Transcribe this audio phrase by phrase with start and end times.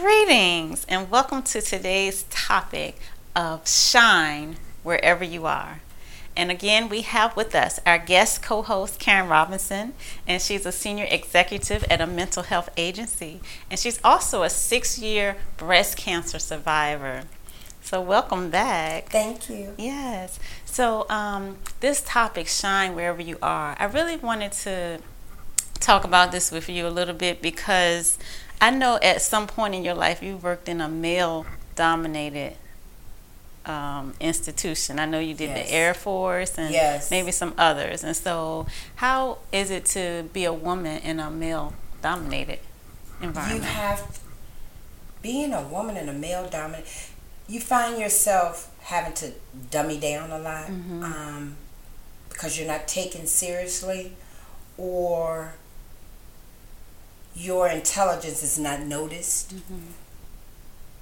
[0.00, 2.98] Greetings and welcome to today's topic
[3.34, 5.80] of shine wherever you are.
[6.36, 9.94] And again, we have with us our guest co host, Karen Robinson,
[10.26, 13.40] and she's a senior executive at a mental health agency.
[13.70, 17.24] And she's also a six year breast cancer survivor.
[17.82, 19.08] So, welcome back.
[19.08, 19.74] Thank you.
[19.78, 20.38] Yes.
[20.64, 25.00] So, um, this topic, shine wherever you are, I really wanted to
[25.80, 28.18] talk about this with you a little bit because
[28.60, 32.56] I know at some point in your life you worked in a male dominated
[33.66, 34.98] um, institution.
[34.98, 35.68] I know you did Yes.
[35.68, 37.10] the Air Force and Yes.
[37.10, 38.02] maybe some others.
[38.02, 42.60] And so, how is it to be a woman in a male dominated
[43.20, 43.62] environment?
[43.62, 44.18] You have
[45.22, 46.88] being a woman in a male dominated,
[47.46, 49.32] You find yourself having to
[49.70, 51.02] dummy down a lot Mm-hmm.
[51.02, 51.56] um,
[52.30, 54.12] because you're not taken seriously,
[54.76, 55.54] or
[57.38, 59.54] your intelligence is not noticed.
[59.54, 59.92] Mm-hmm.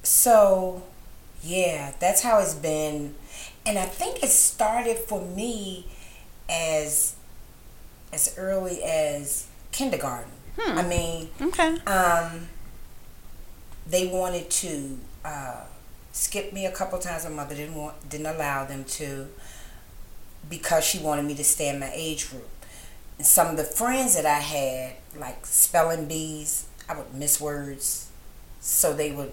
[0.02, 0.82] So,
[1.42, 3.14] yeah, that's how it's been,
[3.64, 5.86] and I think it started for me
[6.48, 7.16] as
[8.12, 10.30] as early as kindergarten.
[10.58, 10.78] Hmm.
[10.78, 11.76] I mean, okay.
[11.86, 12.48] um,
[13.86, 15.64] they wanted to uh,
[16.12, 17.24] skip me a couple times.
[17.24, 19.26] My mother didn't want, didn't allow them to,
[20.48, 22.48] because she wanted me to stay in my age group.
[23.18, 28.08] And some of the friends that I had, like spelling bees, I would miss words,
[28.60, 29.32] so they would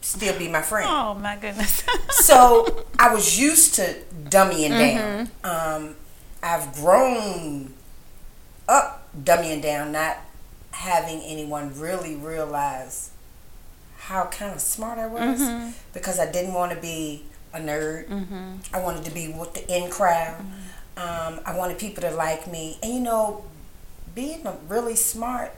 [0.00, 0.86] still be my friend.
[0.90, 1.82] Oh my goodness.
[2.10, 5.30] So I was used to dummying down.
[5.44, 5.96] Um,
[6.42, 7.72] I've grown
[8.68, 10.16] up dummying down, not
[10.72, 13.10] having anyone really realize
[13.98, 15.40] how kind of smart I was
[15.92, 17.24] because I didn't want to be
[17.54, 18.08] a nerd.
[18.72, 20.40] I wanted to be with the in crowd.
[20.96, 22.78] Um, I wanted people to like me.
[22.82, 23.44] And you know,
[24.16, 25.52] being really smart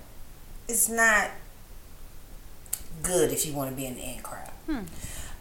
[0.69, 1.31] is not
[3.03, 4.50] good if you want to be in the in crowd.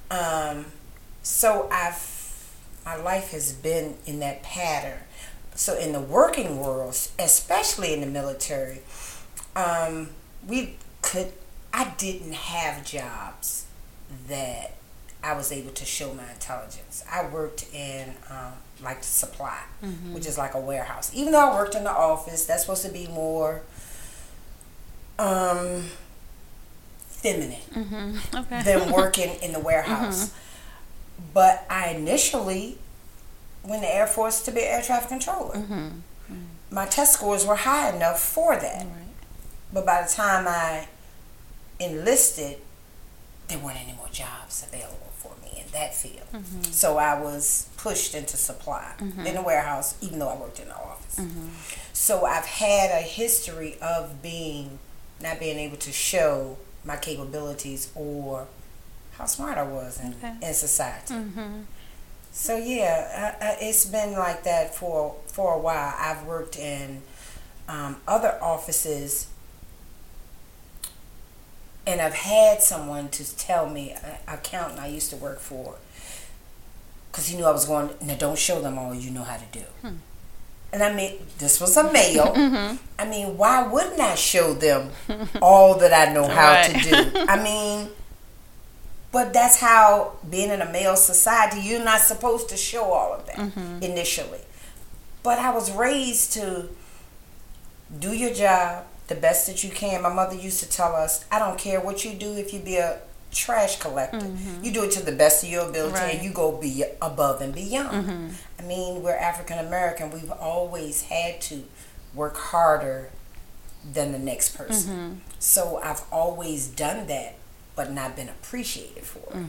[0.10, 0.66] Um,
[1.24, 2.16] so I've
[2.86, 5.00] my life has been in that pattern.
[5.56, 8.80] So in the working world, especially in the military,
[9.58, 10.12] um,
[10.48, 11.34] we could.
[11.74, 13.66] I didn't have jobs
[14.30, 14.76] that
[15.22, 17.04] I was able to show my intelligence.
[17.12, 19.60] I worked in um, like supply,
[20.12, 21.12] which is like a warehouse.
[21.14, 23.62] Even though I worked in the office, that's supposed to be more
[25.20, 25.84] um,
[27.08, 28.38] feminine mm-hmm.
[28.38, 28.64] Okay.
[28.64, 30.34] than working in the warehouse.
[31.34, 32.78] But I initially
[33.64, 35.64] went to Air Force to be an air traffic controller.
[36.70, 38.86] My test scores were high enough for that.
[38.86, 39.08] Right.
[39.74, 40.88] But by the time I
[41.80, 42.58] enlisted,
[43.48, 45.07] there weren't any more jobs available
[45.60, 46.28] in that field.
[46.72, 50.76] So I was pushed into supply in the warehouse, even though I worked in the
[50.76, 51.20] office.
[51.94, 54.80] So I've had a history of being
[55.22, 58.48] not being able to show my capabilities or
[59.14, 60.36] how smart I was in, Okay.
[60.44, 61.14] in society.
[61.16, 61.62] Mm-hmm.
[62.32, 65.94] So yeah, I, I, it's been like that for for a while.
[65.98, 67.02] I've worked in
[67.68, 69.28] um, other offices,
[71.88, 75.76] and I've had someone to tell me, an accountant I used to work for,
[77.10, 77.90] because he knew I was going.
[78.02, 79.66] Now don't show them all you know how to do.
[79.82, 79.96] Hmm.
[80.74, 82.34] And I mean, this was a male.
[82.48, 82.76] Mm-hmm.
[83.00, 84.92] I mean, why wouldn't I show them
[85.42, 86.76] all that I know how Right.
[86.76, 87.26] to do?
[87.28, 87.90] I mean,
[89.12, 93.26] but that's how being in a male society, you're not supposed to show all of
[93.28, 93.82] that mm-hmm.
[93.82, 94.42] initially.
[95.24, 96.68] But I was raised to
[97.98, 100.02] do your job the best that you can.
[100.02, 102.78] My mother used to tell us, I don't care what you do if you be
[102.78, 103.00] a
[103.32, 104.20] trash collector.
[104.20, 104.64] Mm-hmm.
[104.64, 106.16] You do it to the best of your ability Right.
[106.16, 108.06] and you go be above and beyond.
[108.08, 108.28] Mm-hmm.
[108.60, 110.12] I mean, we're African American.
[110.12, 111.64] We've always had to
[112.14, 113.10] work harder
[113.94, 114.94] than the next person.
[114.94, 115.14] Mm-hmm.
[115.40, 117.36] So I've always done that,
[117.76, 119.46] but not been appreciated for it.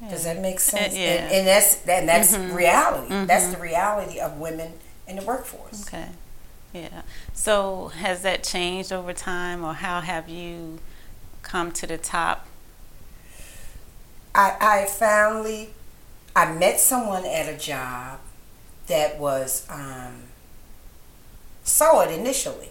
[0.00, 0.10] Yeah.
[0.10, 0.96] Does that make uh, sense?
[0.96, 1.16] yeah.
[1.16, 1.24] Mm-hmm.
[1.24, 3.26] And, and that's and that's reality.
[3.26, 4.72] That's the reality of women
[5.08, 5.86] in the workforce.
[5.86, 6.06] Okay.
[6.76, 7.02] Yeah.
[7.32, 10.78] So has that changed over time, or how have you
[11.42, 12.46] come to the top?
[14.34, 15.70] I, I finally
[16.34, 18.18] I met someone at a job
[18.88, 20.24] that was um,
[21.64, 22.68] saw it initially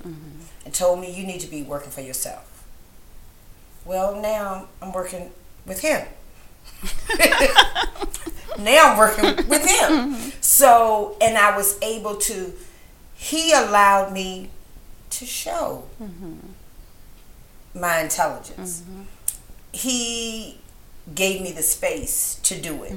[0.63, 2.63] and told me you need to be working for yourself.
[3.84, 5.31] Well, now I'm working
[5.66, 6.07] with him.
[8.60, 10.13] now I'm working with him.
[10.42, 12.54] So, and I was able to,
[13.16, 14.50] he allowed me
[15.12, 15.86] to show
[17.74, 18.84] my intelligence.
[19.72, 20.60] He
[21.14, 22.94] gave me the space to do it.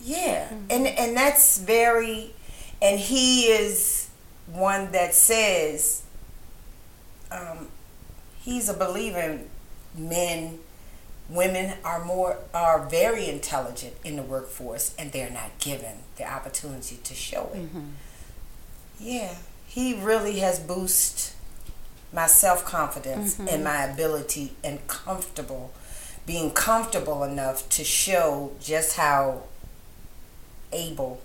[0.00, 0.50] Yeah.
[0.68, 2.32] And and that's very
[2.80, 4.08] and he is
[4.46, 6.02] one that says
[7.30, 7.68] um,
[8.40, 9.48] he's a believer in
[9.94, 10.58] men
[11.28, 16.98] women are more are very intelligent in the workforce and they're not given the opportunity
[17.04, 17.90] to show it mm-hmm.
[19.00, 19.34] Yeah
[19.66, 21.34] he really has boosted
[22.12, 23.48] my self-confidence mm-hmm.
[23.48, 25.72] and my ability and comfortable
[26.26, 29.42] being comfortable enough to show just how
[30.72, 31.20] able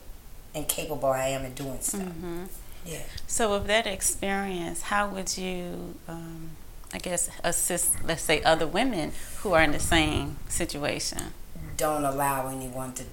[0.56, 2.02] and capable I am in doing stuff.
[2.02, 2.46] Mm-hmm.
[2.86, 3.02] Yeah.
[3.28, 6.52] So, with that experience, how would you, um,
[6.94, 11.34] I guess, assist, let's say, other women who are in the same situation?
[11.78, 13.04] Don't allow anyone to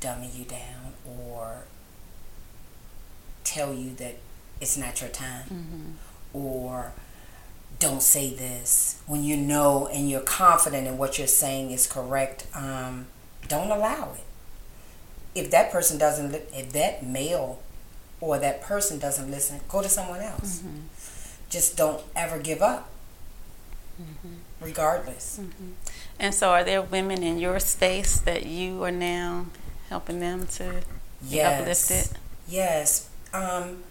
[0.00, 1.64] dummy you down or
[3.44, 4.16] tell you that
[4.60, 6.36] it's not your time mm-hmm.
[6.36, 6.92] or
[7.78, 12.46] don't say this when you know and you're confident in what you're saying is correct
[12.54, 13.06] um,
[13.48, 14.24] don't allow it
[15.34, 17.60] if that person doesn't if that male
[18.20, 20.80] or that person doesn't listen go to someone else mm-hmm.
[21.48, 22.90] just don't ever give up
[24.00, 24.34] mm-hmm.
[24.60, 25.70] regardless mm-hmm.
[26.18, 29.46] and so are there women in your space that you are now
[29.88, 30.82] helping them to
[31.22, 31.60] yes.
[31.60, 33.82] uplifted yes um,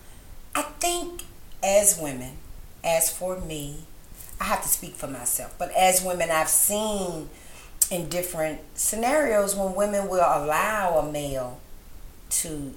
[0.55, 1.23] i think
[1.63, 2.37] as women
[2.83, 3.77] as for me,
[4.39, 7.29] I have to speak for myself, but as women, I've seen
[7.91, 11.59] in different scenarios when women will allow a male
[12.29, 12.73] to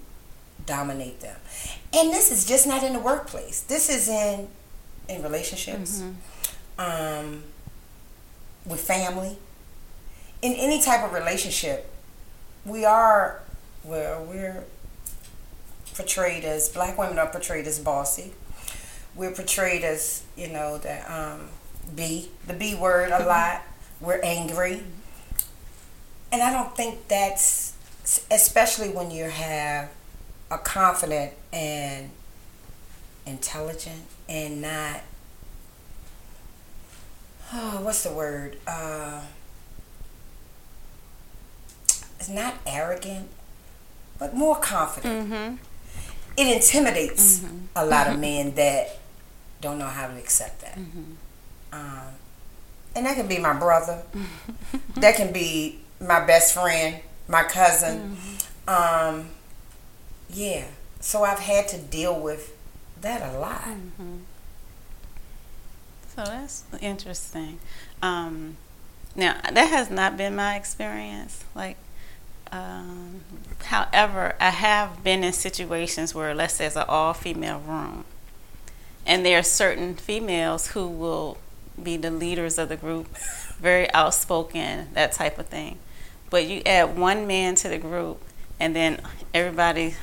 [0.67, 1.37] dominate them.
[1.93, 3.61] And this is just not in the workplace.
[3.61, 4.49] This is in
[5.09, 7.27] in relationships, mm-hmm.
[7.27, 7.43] um,
[8.65, 9.37] with family,
[10.41, 11.91] in any type of relationship.
[12.65, 13.43] We are
[13.85, 14.65] well, we're
[15.95, 18.33] portrayed as black women are portrayed as bossy.
[19.15, 21.49] We're portrayed as you know the um,
[21.95, 23.63] B, the B word a lot.
[24.01, 24.83] We're angry,
[26.31, 27.75] and I don't think that's
[28.31, 29.91] especially when you have
[30.51, 32.11] a confident and
[33.25, 35.01] intelligent and not
[37.53, 38.59] oh what's the word?
[38.67, 39.23] Uh,
[42.19, 43.29] it's not arrogant
[44.19, 45.31] but more confident.
[45.31, 45.57] Mm-hmm.
[46.37, 47.67] It intimidates mm-hmm.
[47.77, 48.99] a lot of men that
[49.61, 50.77] don't know how to accept that.
[50.77, 51.13] Mm-hmm.
[51.73, 52.15] Um,
[52.95, 54.03] and that can be my brother.
[54.97, 56.97] that can be my best friend,
[57.29, 58.17] my cousin.
[58.17, 59.19] Mm-hmm.
[59.19, 59.29] Um,
[60.31, 60.67] yeah.
[61.01, 62.57] So I've had to deal with
[63.01, 63.63] that a lot.
[63.63, 64.19] Mm-hmm.
[66.15, 67.59] So that's interesting.
[68.03, 68.57] Um,
[69.17, 71.45] now that has not been my experience.
[71.55, 71.77] Like,
[72.53, 73.23] um,
[73.65, 78.05] however, I have been in situations where, let's say, it's an all-female room,
[79.07, 81.39] and there are certain females who will
[81.83, 83.09] be the leaders of the group,
[83.59, 85.79] very outspoken, that type of thing.
[86.29, 88.21] But you add one man to the group,
[88.61, 89.01] and then
[89.33, 89.95] everybody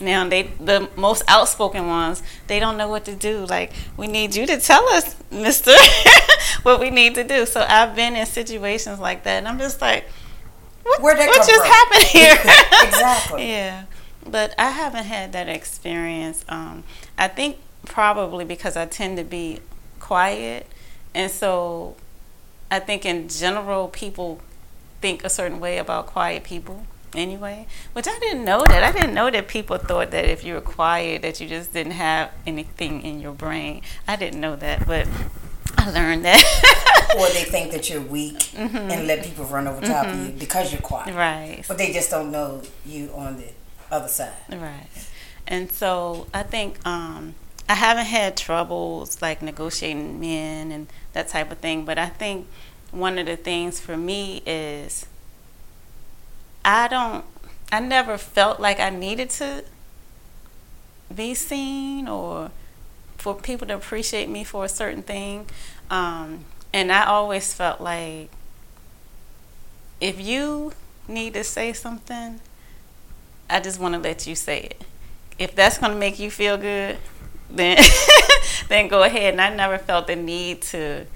[0.00, 4.34] now they the most outspoken ones they don't know what to do like we need
[4.34, 5.72] you to tell us mister
[6.64, 9.80] what we need to do so i've been in situations like that and i'm just
[9.80, 10.04] like
[11.00, 11.66] what, what just from?
[11.66, 12.32] happened here
[12.82, 13.84] exactly yeah
[14.28, 16.82] but i haven't had that experience um,
[17.18, 19.60] i think probably because I tend to be
[20.00, 20.66] quiet.
[21.14, 21.96] And so
[22.70, 24.40] I think in general, people
[25.00, 26.84] think a certain way about quiet people
[27.14, 28.82] anyway, which I didn't know that.
[28.82, 31.92] I didn't know that people thought that if you were quiet, that you just didn't
[31.92, 33.82] have anything in your brain.
[34.06, 35.08] I didn't know that, but
[35.76, 36.42] I learned that.
[37.18, 38.76] or they think that you're weak mm-hmm.
[38.76, 40.20] and let people run over top mm-hmm.
[40.20, 41.14] of you because you're quiet.
[41.14, 41.64] Right.
[41.66, 43.48] But they just don't know you on the
[43.90, 44.32] other side.
[44.50, 44.88] Right.
[45.46, 47.34] And so I think um,
[47.68, 52.46] I haven't had troubles like negotiating men and that type of thing, but I think
[52.90, 55.06] one of the things for me is
[56.64, 57.24] I don't
[57.70, 59.64] I never felt like I needed to
[61.14, 62.50] be seen or
[63.26, 65.46] for people to appreciate me for a certain thing.
[65.90, 68.30] Um, and I always felt like
[70.00, 70.72] if you
[71.08, 72.38] need to say something,
[73.50, 74.84] I just want to let you say it.
[75.40, 76.98] If that's going to make you feel good,
[77.50, 77.78] then
[78.68, 79.34] then go ahead.
[79.34, 81.06] And I never felt the need to,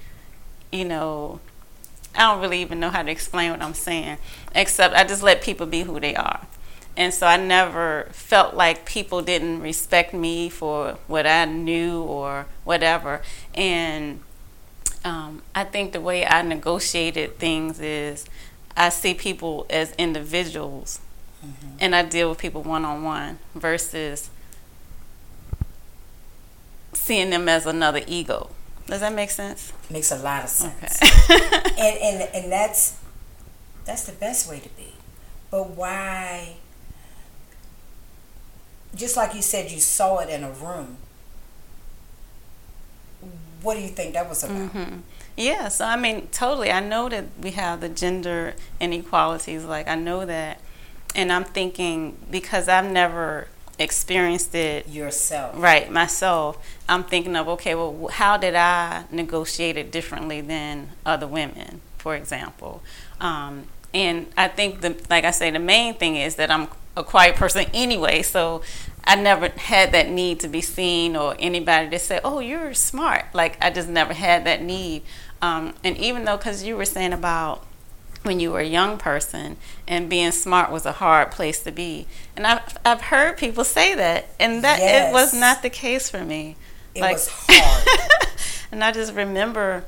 [0.72, 1.38] you know,
[2.16, 4.18] I don't really even know how to explain what I'm saying,
[4.52, 6.40] except I just let people be who they are.
[7.00, 12.44] And so I never felt like people didn't respect me for what I knew or
[12.62, 13.22] whatever.
[13.54, 14.20] And
[15.02, 18.26] um, I think the way I negotiated things is
[18.76, 21.00] I see people as individuals
[21.42, 21.76] mm-hmm.
[21.80, 24.28] and I deal with people one on one versus
[26.92, 28.50] seeing them as another ego.
[28.88, 29.72] Does that make sense?
[29.88, 31.00] Makes a lot of sense.
[31.02, 31.46] Okay.
[31.78, 32.98] and, and and that's
[33.86, 34.92] that's the best way to be.
[35.50, 36.56] But why
[38.94, 40.96] just like you said you saw it in a room.
[43.62, 44.56] what do you think that was about?
[44.56, 45.00] Mm-hmm.
[45.36, 46.70] Yeah, so I mean, totally.
[46.70, 49.64] I know that we have the gender inequalities.
[49.64, 50.60] Like, I know that.
[51.14, 55.54] And I'm thinking, because I've never experienced it yourself.
[55.56, 56.58] Right, myself.
[56.88, 62.14] I'm thinking of, okay, well, how did I negotiate it differently than other women, for
[62.14, 62.82] example?
[63.20, 67.04] Um, and I think, the, like I say, the main thing is that I'm a
[67.04, 68.62] quiet person anyway, so
[69.04, 73.26] I never had that need to be seen or anybody to say, "Oh, you're smart."
[73.34, 75.02] Like I just never had that need.
[75.42, 77.64] Um, and even though, because you were saying about
[78.22, 79.56] when you were a young person
[79.88, 82.06] and being smart was a hard place to be,
[82.36, 85.10] and I've I've heard people say that, and that yes.
[85.10, 86.56] it was not the case for me.
[86.94, 88.28] It like, was hard.
[88.72, 89.84] and I just remember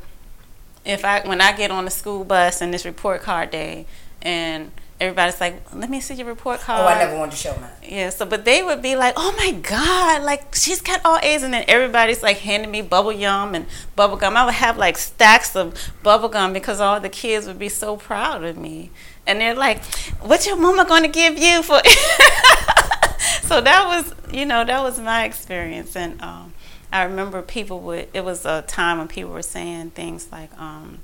[0.84, 3.86] if I when I get on the school bus and this report card day
[4.20, 4.70] and
[5.02, 7.70] everybody's like, "Let me see your report card." Oh, I never wanted to show mine.
[7.82, 11.42] Yeah, so but they would be like, "Oh my god, like she's got all A's,"
[11.42, 14.36] and then everybody's like handing me bubble yum and bubble gum.
[14.36, 17.96] I would have like stacks of bubble gum because all the kids would be so
[17.96, 18.90] proud of me,
[19.26, 19.84] and they're like,
[20.20, 21.80] "What's your mama going to give you for?"
[23.42, 26.52] so that was, you know, that was my experience, and um,
[26.92, 28.08] I remember people would.
[28.12, 30.98] It was a time when people were saying things like um,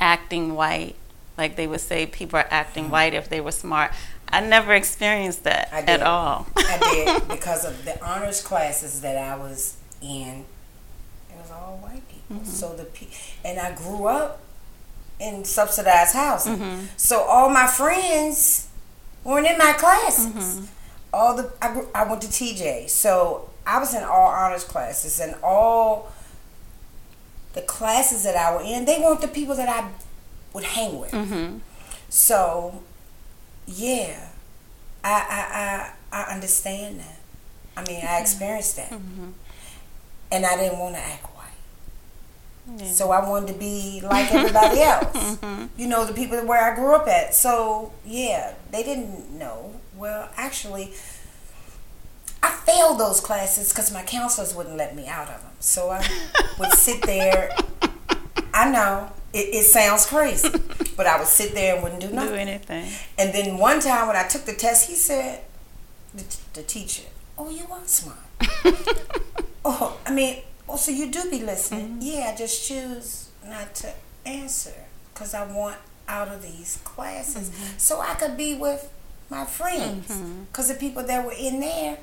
[0.00, 0.96] acting white
[1.36, 3.92] like they would say people are acting white if they were smart.
[4.28, 6.46] I never experienced that at all.
[6.56, 10.44] I did because of the honors classes that I was in.
[11.30, 12.36] It was all white people.
[12.36, 12.44] Mm-hmm.
[12.44, 12.86] So the
[13.44, 14.40] and I grew up
[15.20, 16.58] in subsidized housing.
[16.58, 16.86] Mm-hmm.
[16.96, 18.68] So all my friends
[19.24, 20.26] weren't in my classes.
[20.26, 20.64] Mm-hmm.
[21.14, 25.20] All the I, grew, I went to TJ, so I was in all honors classes
[25.20, 26.12] and all
[27.52, 28.84] the classes that I were in.
[28.84, 29.88] They weren't the people that I
[30.52, 31.12] would hang with.
[31.12, 31.58] Mm-hmm.
[32.08, 32.82] So,
[33.66, 34.28] yeah,
[35.04, 37.18] I, I I I understand that.
[37.76, 39.30] I mean, I experienced that, mm-hmm.
[40.30, 42.78] and I didn't want to act white.
[42.78, 42.92] Yeah.
[42.92, 45.16] So I wanted to be like everybody else.
[45.16, 45.66] mm-hmm.
[45.76, 47.34] You know, the people where I grew up at.
[47.34, 49.80] So yeah, they didn't know.
[49.96, 50.92] Well, actually,
[52.42, 55.52] I failed those classes because my counselors wouldn't let me out of them.
[55.60, 56.06] So I
[56.58, 57.54] would sit there.
[58.54, 60.48] I know it, it sounds crazy,
[60.96, 62.30] but I would sit there and wouldn't do nothing.
[62.30, 62.92] Do anything.
[63.18, 65.42] And then one time when I took the test, he said,
[66.14, 67.04] the, the teacher,
[67.38, 68.18] "Oh, you are smart."
[69.64, 71.86] oh, I mean, oh, so you do be listening?
[71.86, 72.00] Mm-hmm.
[72.02, 73.92] Yeah, I just choose not to
[74.26, 74.74] answer
[75.12, 75.76] because I want
[76.08, 77.78] out of these classes mm-hmm.
[77.78, 78.92] so I could be with
[79.30, 80.08] my friends.
[80.08, 80.74] Because mm-hmm.
[80.74, 81.98] the people that were in there,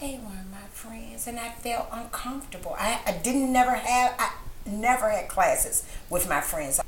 [0.00, 2.74] they weren't my friends, and I felt uncomfortable.
[2.78, 4.14] I, I didn't never have.
[4.18, 4.32] I,
[4.66, 6.80] never had classes with my friends.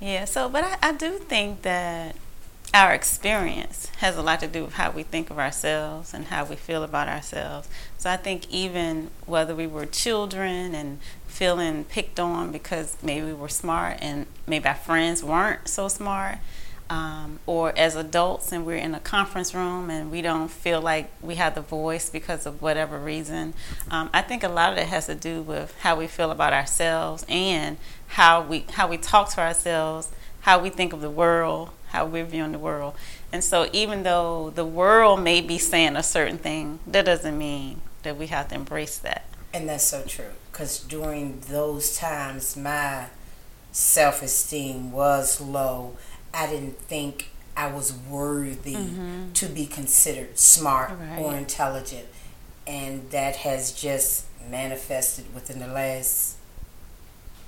[0.00, 2.16] Yeah, so, but I, I do think that
[2.72, 6.44] our experience has a lot to do with how we think of ourselves and how
[6.44, 7.68] we feel about ourselves.
[7.96, 13.34] So I think even whether we were children and feeling picked on because maybe we
[13.34, 16.38] were smart and maybe our friends weren't so smart,
[16.90, 21.10] um, or as adults and we're in a conference room and we don't feel like
[21.20, 23.54] we have the voice because of whatever reason.
[23.90, 26.52] Um, I think a lot of it has to do with how we feel about
[26.52, 27.76] ourselves and
[28.08, 30.08] how we how we talk to ourselves,
[30.40, 32.94] how we think of the world, how we're viewing the world.
[33.32, 37.82] And so even though the world may be saying a certain thing, that doesn't mean
[38.02, 39.24] that we have to embrace that.
[39.52, 43.06] And that's so true because during those times my
[43.72, 45.96] self-esteem was low
[46.32, 49.32] I didn't think I was worthy mm-hmm.
[49.32, 51.18] to be considered smart right.
[51.18, 52.06] or intelligent.
[52.66, 56.36] And that has just manifested within the last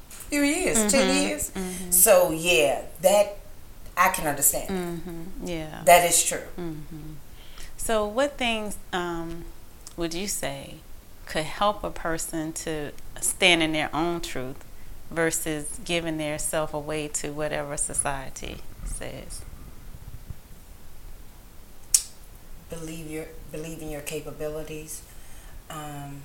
[0.08, 0.88] few years, mm-hmm.
[0.88, 1.50] 10 years.
[1.50, 1.90] Mm-hmm.
[1.92, 3.36] So, yeah, that
[3.96, 4.68] I can understand.
[4.68, 5.46] Mm-hmm.
[5.46, 5.82] Yeah.
[5.84, 6.42] That is true.
[6.58, 7.14] Mm-hmm.
[7.76, 9.44] So, what things um,
[9.96, 10.76] would you say
[11.26, 14.64] could help a person to stand in their own truth
[15.10, 18.56] versus giving their self away to whatever society
[19.00, 19.42] says.
[22.68, 25.02] Believe your believe in your capabilities,
[25.68, 26.22] um,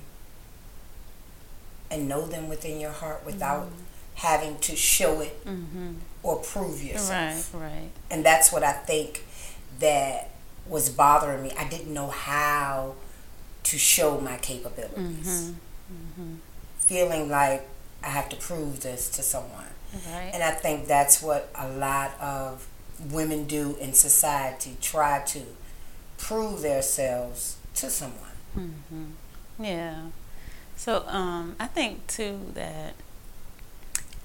[1.90, 3.82] and know them within your heart without mm-hmm.
[4.14, 5.94] having to show it mm-hmm.
[6.22, 7.52] or prove yourself.
[7.52, 7.90] Right, right.
[8.10, 9.24] And that's what I think
[9.80, 10.30] that
[10.68, 11.52] was bothering me.
[11.58, 12.94] I didn't know how
[13.64, 15.50] to show my capabilities.
[15.50, 16.22] Mm-hmm.
[16.22, 16.34] mm-hmm.
[16.78, 17.66] Feeling like
[18.04, 19.66] I have to prove this to someone.
[19.94, 20.30] Right.
[20.32, 22.66] And I think that's what a lot of
[23.10, 25.42] women do in society try to
[26.18, 28.20] prove themselves to someone.
[28.56, 29.64] Mm-hmm.
[29.64, 30.06] Yeah.
[30.76, 32.94] So um, I think too that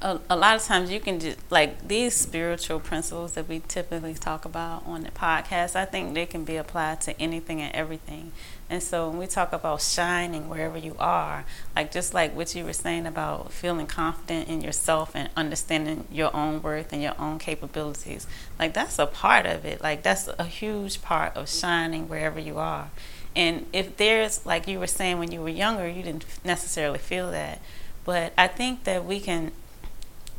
[0.01, 4.13] a, a, lot of times you can just like these spiritual principles that we typically
[4.13, 8.31] talk about on the podcast i think they can be applied to anything and everything.
[8.69, 11.43] And so when we talk about shining wherever you are
[11.75, 16.33] like just like what you were saying about feeling confident in yourself and understanding your
[16.33, 18.27] own worth and your own capabilities
[18.57, 19.81] like that's a part of it.
[19.81, 22.91] Like that's a huge part of shining wherever you are.
[23.35, 27.29] And if there's like you were saying when you were younger you didn't necessarily feel
[27.31, 27.61] that.
[28.03, 29.51] But i think that we can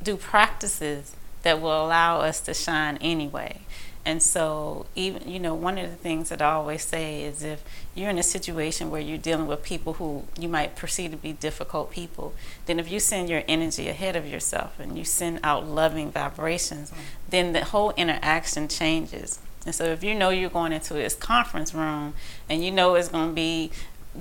[0.03, 3.61] do practices that will allow us to shine anyway.
[4.05, 7.63] And so, even you know, one of the things that I always say is if
[7.95, 11.33] you're in a situation where you're dealing with people who you might perceive to be
[11.33, 12.35] difficult people,
[12.67, 16.93] then if you send your energy ahead of yourself and you send out loving vibrations,
[17.31, 19.39] then the whole interaction changes.
[19.65, 22.15] And so, if you know you're going into this conference room
[22.49, 23.71] and you know it's going to be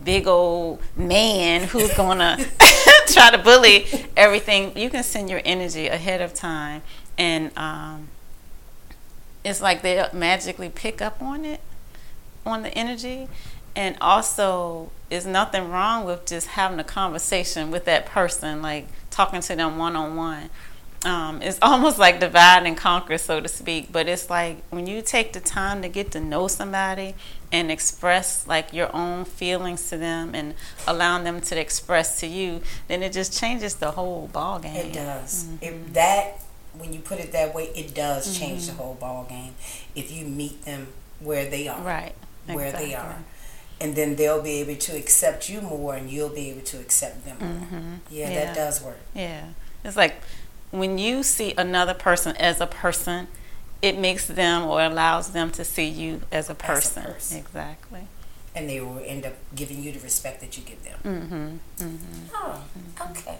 [0.03, 2.37] big old man who's gonna
[3.07, 6.81] try to bully everything, you can send your energy ahead of time,
[7.17, 8.07] and um,
[9.43, 11.61] it's like they magically pick up on it,
[12.45, 13.27] on the energy,
[13.75, 19.41] and also there's nothing wrong with just having a conversation with that person, like talking
[19.41, 20.49] to them one on one
[21.05, 23.91] um, it's almost like divide and conquer, so to speak.
[23.91, 27.15] But it's like when you take the time to get to know somebody
[27.51, 30.53] and express like your own feelings to them and
[30.87, 34.75] allowing them to express to you, then it just changes the whole ball game.
[34.75, 35.45] It does.
[35.45, 35.65] Mm-hmm.
[35.65, 36.41] If that
[36.77, 38.45] when you put it that way, it does mm-hmm.
[38.45, 39.55] change the whole ball game.
[39.95, 40.87] If you meet them
[41.19, 42.15] where they are, right,
[42.45, 42.89] where exactly.
[42.89, 43.23] they are,
[43.79, 47.25] and then they'll be able to accept you more, and you'll be able to accept
[47.25, 47.67] them more.
[47.67, 47.93] Mm-hmm.
[48.09, 48.99] Yeah, yeah, that does work.
[49.13, 49.47] Yeah,
[49.83, 50.15] it's like
[50.71, 53.27] when you see another person as a person,
[53.81, 57.03] it makes them or allows them to see you as a person.
[57.03, 57.37] As a person.
[57.37, 58.01] Exactly.
[58.55, 60.99] And they will end up giving you the respect that you give them.
[61.03, 61.85] Mm-hmm.
[61.85, 62.35] Mm-hmm.
[62.35, 63.11] Oh, mm-hmm.
[63.11, 63.37] okay.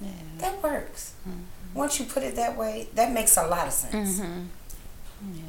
[0.00, 0.08] Yeah.
[0.38, 1.14] That works.
[1.28, 1.40] Mm-hmm.
[1.74, 4.20] Once you put it that way, that makes a lot of sense.
[4.20, 4.42] Mm-hmm.
[5.34, 5.42] Yeah.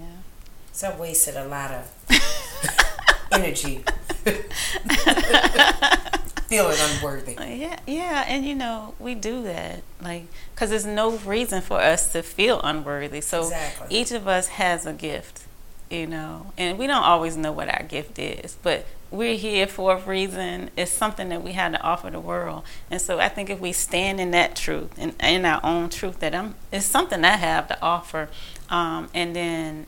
[0.72, 1.92] So I wasted a lot of
[3.32, 3.84] energy
[6.54, 7.34] feeling unworthy.
[7.34, 12.12] Yeah, yeah, and you know we do that, like, because there's no reason for us
[12.14, 13.22] to feel unworthy.
[13.22, 13.98] So exactly.
[13.98, 15.44] each of us has a gift,
[15.90, 19.96] you know, and we don't always know what our gift is, but we're here for
[19.96, 20.72] a reason.
[20.76, 23.72] It's something that we have to offer the world, and so I think if we
[23.72, 27.68] stand in that truth and in our own truth, that I'm, it's something I have
[27.68, 28.30] to offer,
[28.70, 29.86] um, and then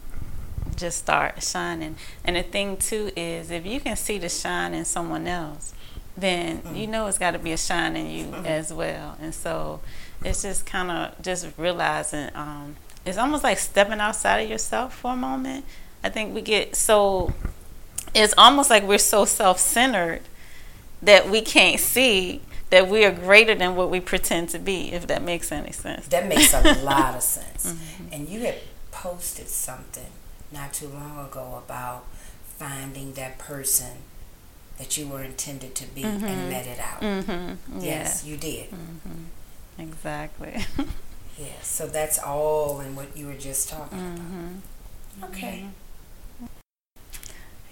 [0.75, 1.95] just start shining.
[2.23, 5.73] And the thing too is if you can see the shine in someone else,
[6.17, 6.75] then mm-hmm.
[6.75, 8.45] you know it's got to be a shine in you mm-hmm.
[8.45, 9.17] as well.
[9.21, 9.81] And so
[10.23, 12.75] it's just kind of just realizing um,
[13.05, 15.65] it's almost like stepping outside of yourself for a moment.
[16.03, 17.33] I think we get so
[18.13, 20.21] it's almost like we're so self-centered
[21.01, 25.07] that we can't see that we are greater than what we pretend to be if
[25.07, 28.13] that makes any sense that makes a lot of sense mm-hmm.
[28.13, 28.55] and you had
[28.91, 30.11] posted something
[30.51, 32.05] not too long ago about
[32.57, 33.97] finding that person
[34.77, 36.25] that you were intended to be mm-hmm.
[36.25, 37.01] and let it out.
[37.01, 37.79] Mm-hmm.
[37.79, 38.31] Yes, yeah.
[38.31, 38.69] you did.
[38.71, 39.81] Mm-hmm.
[39.81, 40.65] Exactly.
[41.37, 44.17] yes, so that's all in what you were just talking about.
[44.17, 45.23] Mm-hmm.
[45.25, 45.65] Okay.
[45.65, 46.45] Mm-hmm.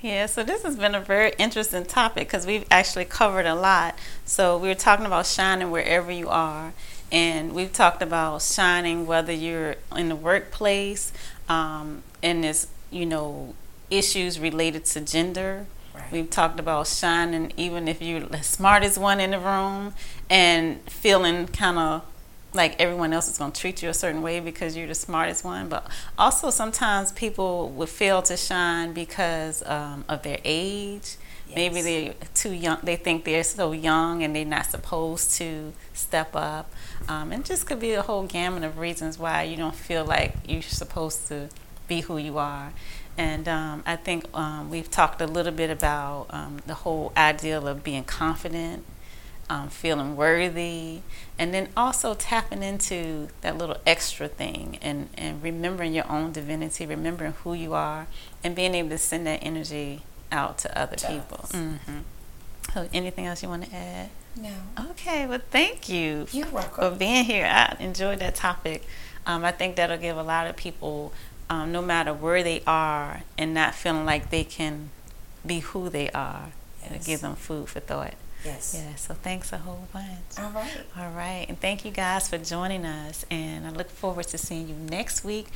[0.01, 3.97] Yeah, so this has been a very interesting topic because we've actually covered a lot.
[4.25, 6.73] So we were talking about shining wherever you are,
[7.09, 11.13] and we've talked about shining whether you're in the workplace,
[11.47, 13.55] um, and there's you know
[13.89, 16.11] issues related to gender Right.
[16.11, 19.93] We've talked about shining, even if you're the smartest one in the room,
[20.29, 22.05] and feeling kind of
[22.53, 25.43] like everyone else is going to treat you a certain way because you're the smartest
[25.43, 25.69] one.
[25.69, 31.17] But also, sometimes people would fail to shine because um, of their age.
[31.47, 31.55] Yes.
[31.55, 32.79] Maybe they're too young.
[32.83, 36.71] They think they're so young and they're not supposed to step up.
[37.07, 40.35] Um, and just could be a whole gamut of reasons why you don't feel like
[40.47, 41.49] you're supposed to
[41.87, 42.71] be who you are.
[43.17, 47.67] And um, I think um, we've talked a little bit about um, the whole ideal
[47.67, 48.83] of being confident,
[49.49, 51.01] um, feeling worthy,
[51.37, 56.85] and then also tapping into that little extra thing and, and remembering your own divinity,
[56.85, 58.07] remembering who you are,
[58.43, 61.45] and being able to send that energy out to other people.
[61.51, 61.99] Mm-hmm.
[62.73, 64.09] So, anything else you want to add?
[64.35, 64.49] No.
[64.91, 66.93] Okay, well, thank you You're welcome.
[66.93, 67.45] for being here.
[67.45, 68.83] I enjoyed that topic.
[69.25, 71.13] Um, I think that'll give a lot of people
[71.49, 74.89] um, no matter where they are and not feeling like they can
[75.45, 76.51] be who they are.
[76.91, 77.05] Yes.
[77.05, 78.13] give them food for thought.
[78.43, 78.75] Yes.
[78.77, 78.95] Yeah.
[78.95, 80.05] So thanks a whole bunch.
[80.37, 80.81] All right.
[80.97, 81.45] All right.
[81.47, 83.25] And thank you guys for joining us.
[83.31, 85.47] And I look forward to seeing you next week,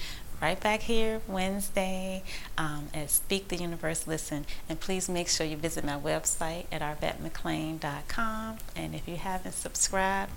[0.42, 2.24] right back here Wednesday
[2.58, 4.46] um, at Speak the Universe Listen.
[4.70, 8.58] And please make sure you visit my website at arvettemclain.com.
[8.76, 10.32] And if you haven't subscribed,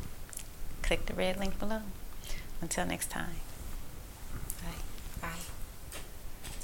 [0.82, 1.82] click the red link below.
[2.60, 3.36] Until next time.